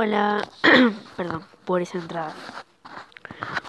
Hola, 0.00 0.48
perdón 1.16 1.42
por 1.64 1.82
esa 1.82 1.98
entrada. 1.98 2.32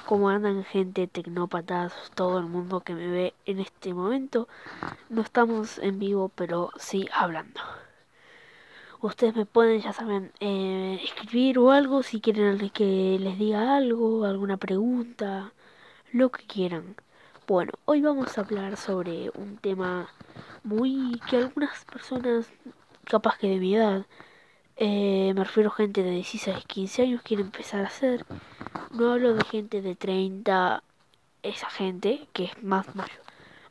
¿Cómo 0.05 0.29
andan 0.29 0.63
gente, 0.63 1.07
tecnópatas, 1.07 1.91
todo 2.13 2.37
el 2.37 2.45
mundo 2.45 2.81
que 2.81 2.93
me 2.93 3.07
ve 3.07 3.33
en 3.47 3.59
este 3.59 3.95
momento? 3.95 4.47
No 5.09 5.23
estamos 5.23 5.79
en 5.79 5.97
vivo, 5.97 6.29
pero 6.35 6.69
sí 6.77 7.09
hablando. 7.11 7.59
Ustedes 9.01 9.35
me 9.35 9.47
pueden, 9.47 9.81
ya 9.81 9.91
saben, 9.91 10.31
eh, 10.39 11.01
escribir 11.03 11.57
o 11.57 11.71
algo 11.71 12.03
si 12.03 12.21
quieren 12.21 12.59
que 12.69 13.17
les 13.19 13.39
diga 13.39 13.75
algo, 13.75 14.23
alguna 14.23 14.57
pregunta, 14.57 15.51
lo 16.11 16.29
que 16.29 16.45
quieran. 16.45 16.95
Bueno, 17.47 17.71
hoy 17.85 18.01
vamos 18.03 18.37
a 18.37 18.41
hablar 18.41 18.77
sobre 18.77 19.31
un 19.33 19.57
tema 19.57 20.09
muy 20.63 21.19
que 21.27 21.37
algunas 21.37 21.85
personas, 21.85 22.51
capaz 23.05 23.39
que 23.39 23.49
de 23.49 23.57
mi 23.57 23.75
edad, 23.75 24.05
eh, 24.81 25.33
me 25.35 25.43
refiero 25.43 25.69
a 25.69 25.73
gente 25.75 26.03
de 26.03 26.11
16, 26.11 26.63
15 26.65 27.01
años 27.01 27.21
quiere 27.21 27.43
empezar 27.43 27.81
a 27.83 27.87
hacer. 27.87 28.25
No 28.91 29.11
hablo 29.11 29.33
de 29.33 29.43
gente 29.43 29.81
de 29.81 29.93
30, 29.93 30.81
esa 31.43 31.69
gente 31.69 32.29
que 32.31 32.45
es 32.45 32.63
más 32.63 32.95
mayor. 32.95 33.19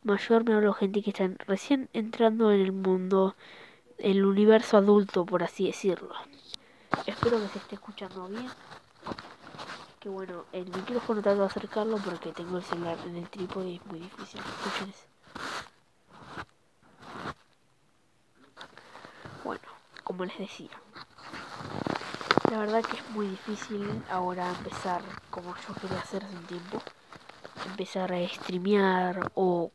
Mayor 0.02 0.44
me 0.44 0.52
hablo 0.52 0.74
de 0.74 0.78
gente 0.78 1.02
que 1.02 1.08
está 1.08 1.30
recién 1.46 1.88
entrando 1.94 2.52
en 2.52 2.60
el 2.60 2.72
mundo, 2.72 3.36
el 3.96 4.22
universo 4.22 4.76
adulto, 4.76 5.24
por 5.24 5.42
así 5.42 5.66
decirlo. 5.66 6.14
Espero 7.06 7.40
que 7.40 7.48
se 7.48 7.58
esté 7.58 7.76
escuchando 7.76 8.28
bien. 8.28 8.50
Que 10.00 10.10
bueno, 10.10 10.44
el 10.52 10.66
micrófono 10.66 11.22
trato 11.22 11.40
de 11.40 11.46
acercarlo 11.46 11.96
porque 11.96 12.32
tengo 12.32 12.58
el 12.58 12.64
celular 12.64 12.98
en 13.06 13.16
el 13.16 13.30
trípode 13.30 13.70
y 13.70 13.76
es 13.76 13.86
muy 13.86 14.00
difícil. 14.00 14.42
Bueno, 19.42 19.62
como 20.04 20.26
les 20.26 20.36
decía. 20.36 20.68
La 22.50 22.60
verdad 22.60 22.82
que 22.82 22.96
es 22.96 23.10
muy 23.10 23.26
difícil 23.26 24.02
ahora 24.10 24.48
empezar 24.48 25.02
como 25.28 25.54
yo 25.54 25.74
quería 25.80 25.98
hacer 25.98 26.24
hace 26.24 26.34
un 26.34 26.44
tiempo. 26.44 26.82
Empezar 27.66 28.10
a 28.12 28.26
streamear 28.26 29.30
o 29.34 29.70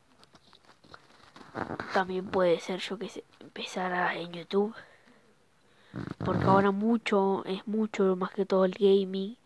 también 1.93 2.25
puede 2.25 2.59
ser 2.59 2.79
yo 2.79 2.97
que 2.97 3.09
sé, 3.09 3.23
empezar 3.39 3.93
a, 3.93 4.15
en 4.15 4.31
YouTube. 4.31 4.73
Porque 6.25 6.45
ahora 6.45 6.71
mucho, 6.71 7.43
es 7.45 7.67
mucho 7.67 8.15
más 8.15 8.31
que 8.31 8.45
todo 8.45 8.65
el 8.65 8.73
gaming. 8.73 9.37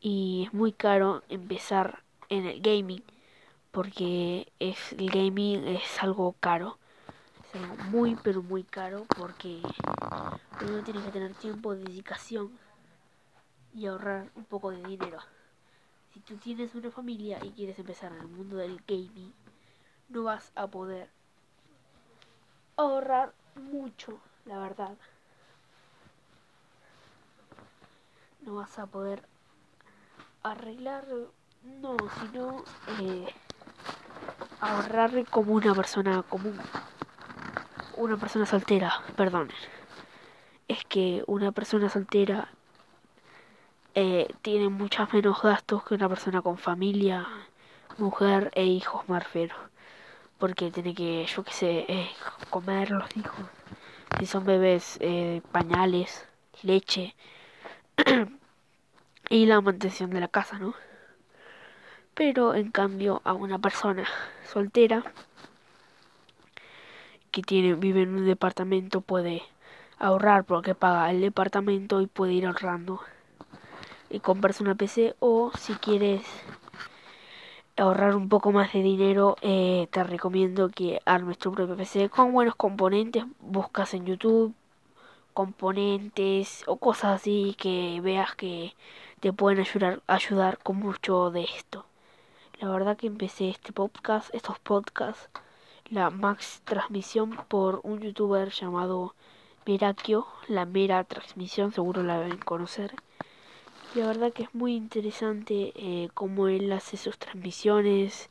Y 0.00 0.44
es 0.46 0.54
muy 0.54 0.72
caro 0.72 1.24
empezar 1.28 2.04
en 2.28 2.46
el 2.46 2.60
gaming. 2.60 3.02
Porque 3.72 4.52
es, 4.60 4.92
el 4.92 5.10
gaming 5.10 5.66
es 5.66 6.02
algo 6.02 6.36
caro. 6.38 6.78
Algo 7.54 7.76
muy 7.90 8.16
pero 8.22 8.42
muy 8.42 8.62
caro 8.62 9.06
porque 9.16 9.60
uno 10.62 10.82
tiene 10.84 11.02
que 11.02 11.10
tener 11.10 11.34
tiempo, 11.34 11.74
dedicación 11.74 12.58
y 13.74 13.86
ahorrar 13.86 14.30
un 14.34 14.44
poco 14.44 14.70
de 14.70 14.82
dinero. 14.82 15.18
Si 16.12 16.20
tú 16.20 16.36
tienes 16.36 16.74
una 16.74 16.90
familia 16.90 17.38
y 17.44 17.50
quieres 17.50 17.78
empezar 17.78 18.12
en 18.12 18.20
el 18.20 18.28
mundo 18.28 18.56
del 18.56 18.80
gaming, 18.86 19.32
no 20.08 20.24
vas 20.24 20.52
a 20.54 20.66
poder 20.66 21.10
ahorrar 22.76 23.32
mucho, 23.54 24.20
la 24.44 24.58
verdad. 24.58 24.96
No 28.42 28.56
vas 28.56 28.78
a 28.78 28.86
poder 28.86 29.28
arreglar, 30.42 31.06
no, 31.62 31.96
sino 32.20 32.64
eh, 33.00 33.26
ahorrar 34.60 35.24
como 35.28 35.54
una 35.54 35.74
persona 35.74 36.22
común. 36.22 36.58
Una 38.00 38.16
persona 38.16 38.46
soltera, 38.46 39.02
perdón. 39.14 39.50
Es 40.68 40.86
que 40.86 41.22
una 41.26 41.52
persona 41.52 41.90
soltera 41.90 42.48
eh, 43.94 44.26
tiene 44.40 44.70
muchos 44.70 45.12
menos 45.12 45.42
gastos 45.42 45.84
que 45.84 45.96
una 45.96 46.08
persona 46.08 46.40
con 46.40 46.56
familia, 46.56 47.28
mujer 47.98 48.52
e 48.54 48.64
hijos, 48.64 49.06
me 49.06 49.20
Porque 50.38 50.70
tiene 50.70 50.94
que, 50.94 51.26
yo 51.26 51.42
qué 51.44 51.52
sé, 51.52 51.84
eh, 51.88 52.10
comer 52.48 52.90
los 52.90 53.14
hijos. 53.18 53.44
Si 54.18 54.24
son 54.24 54.46
bebés, 54.46 54.96
eh, 55.02 55.42
pañales, 55.52 56.26
leche. 56.62 57.14
y 59.28 59.44
la 59.44 59.60
mantención 59.60 60.08
de 60.08 60.20
la 60.20 60.28
casa, 60.28 60.58
¿no? 60.58 60.72
Pero 62.14 62.54
en 62.54 62.70
cambio 62.70 63.20
a 63.24 63.34
una 63.34 63.58
persona 63.58 64.06
soltera 64.50 65.04
que 67.30 67.42
tiene, 67.42 67.74
vive 67.74 68.02
en 68.02 68.14
un 68.14 68.26
departamento 68.26 69.00
puede 69.00 69.42
ahorrar 69.98 70.44
porque 70.44 70.74
paga 70.74 71.10
el 71.10 71.20
departamento 71.20 72.00
y 72.00 72.06
puede 72.06 72.32
ir 72.34 72.46
ahorrando. 72.46 73.00
Y 74.08 74.20
comprarse 74.20 74.62
una 74.62 74.74
PC 74.74 75.14
o 75.20 75.52
si 75.56 75.74
quieres 75.74 76.22
ahorrar 77.76 78.16
un 78.16 78.28
poco 78.28 78.52
más 78.52 78.72
de 78.72 78.82
dinero 78.82 79.36
eh, 79.42 79.88
te 79.90 80.04
recomiendo 80.04 80.68
que 80.68 81.00
armes 81.06 81.38
tu 81.38 81.52
propio 81.52 81.76
PC 81.76 82.10
con 82.10 82.32
buenos 82.32 82.54
componentes 82.54 83.24
buscas 83.40 83.94
en 83.94 84.04
YouTube 84.06 84.54
componentes 85.32 86.64
o 86.66 86.76
cosas 86.76 87.20
así 87.20 87.54
que 87.58 88.00
veas 88.02 88.34
que 88.34 88.74
te 89.20 89.32
pueden 89.32 89.60
ayudar 89.60 90.02
ayudar 90.06 90.58
con 90.58 90.76
mucho 90.76 91.30
de 91.30 91.44
esto. 91.44 91.86
La 92.60 92.68
verdad 92.68 92.96
que 92.96 93.06
empecé 93.06 93.48
este 93.48 93.72
podcast 93.72 94.34
estos 94.34 94.58
podcasts 94.58 95.30
la 95.90 96.10
max 96.10 96.62
transmisión 96.64 97.36
por 97.48 97.80
un 97.82 98.00
youtuber 98.00 98.50
llamado 98.50 99.14
Merakio 99.66 100.26
la 100.48 100.64
mera 100.64 101.04
transmisión 101.04 101.72
seguro 101.72 102.02
la 102.02 102.18
deben 102.18 102.38
conocer 102.38 102.94
la 103.94 104.06
verdad 104.06 104.32
que 104.32 104.44
es 104.44 104.54
muy 104.54 104.76
interesante 104.76 105.72
eh, 105.74 106.10
cómo 106.14 106.46
él 106.46 106.72
hace 106.72 106.96
sus 106.96 107.18
transmisiones 107.18 108.30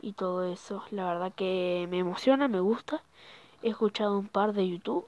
y 0.00 0.12
todo 0.12 0.44
eso. 0.44 0.84
La 0.92 1.06
verdad 1.06 1.32
que 1.34 1.88
me 1.90 1.98
emociona, 1.98 2.46
me 2.46 2.60
gusta. 2.60 3.02
He 3.62 3.70
escuchado 3.70 4.16
un 4.16 4.28
par 4.28 4.52
de 4.52 4.68
YouTube. 4.68 5.06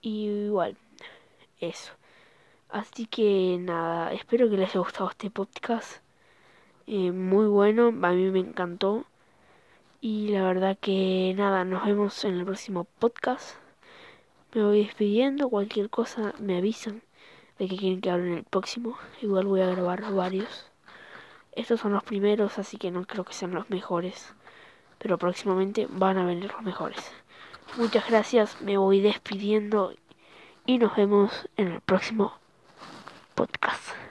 Y 0.00 0.26
igual, 0.28 0.76
eso. 1.60 1.92
Así 2.68 3.06
que 3.06 3.58
nada, 3.60 4.12
espero 4.12 4.50
que 4.50 4.56
les 4.56 4.70
haya 4.70 4.80
gustado 4.80 5.10
este 5.10 5.30
podcast. 5.30 6.00
Eh, 6.88 7.12
muy 7.12 7.46
bueno, 7.46 7.88
a 7.88 8.10
mí 8.10 8.30
me 8.32 8.40
encantó. 8.40 9.04
Y 10.00 10.28
la 10.28 10.42
verdad 10.42 10.76
que 10.80 11.34
nada, 11.36 11.64
nos 11.64 11.84
vemos 11.84 12.24
en 12.24 12.34
el 12.38 12.44
próximo 12.44 12.84
podcast. 12.84 13.56
Me 14.54 14.62
voy 14.62 14.84
despidiendo, 14.84 15.48
cualquier 15.48 15.90
cosa 15.90 16.34
me 16.38 16.58
avisan 16.58 17.02
de 17.58 17.68
que 17.68 17.76
quieren 17.76 18.00
que 18.00 18.10
hable 18.10 18.28
en 18.28 18.38
el 18.38 18.44
próximo. 18.44 18.96
Igual 19.22 19.46
voy 19.46 19.62
a 19.62 19.70
grabar 19.70 20.12
varios. 20.12 20.70
Estos 21.52 21.80
son 21.80 21.92
los 21.92 22.02
primeros, 22.04 22.58
así 22.58 22.76
que 22.76 22.90
no 22.90 23.06
creo 23.06 23.24
que 23.24 23.32
sean 23.32 23.54
los 23.54 23.70
mejores. 23.70 24.34
Pero 24.98 25.18
próximamente 25.18 25.86
van 25.90 26.18
a 26.18 26.26
venir 26.26 26.52
los 26.52 26.62
mejores. 26.62 27.12
Muchas 27.76 28.08
gracias, 28.08 28.60
me 28.60 28.78
voy 28.78 29.00
despidiendo 29.00 29.92
y 30.66 30.78
nos 30.78 30.94
vemos 30.96 31.48
en 31.56 31.68
el 31.68 31.80
próximo 31.80 32.34
podcast. 33.34 34.05